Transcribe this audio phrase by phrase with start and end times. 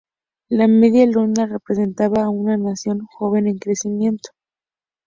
[0.49, 4.31] La media luna representa a una nación joven en crecimiento.